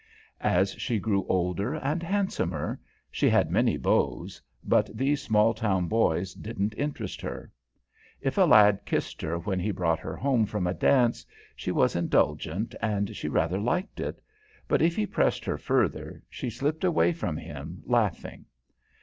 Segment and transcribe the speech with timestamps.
[0.43, 2.79] As she grew older and handsomer,
[3.11, 4.25] she had many beaux,
[4.63, 7.51] but these small town boys didn't interest her.
[8.19, 11.23] If a lad kissed her when he brought her home from a dance,
[11.55, 14.19] she was indulgent and she rather liked it.
[14.67, 18.45] But if he pressed her further, she slipped away from him, laughing.